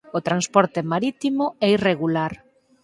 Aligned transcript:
O 0.17 0.19
transporte 0.27 0.79
marítimo 0.91 1.45
é 1.65 1.67
irregular. 1.77 2.33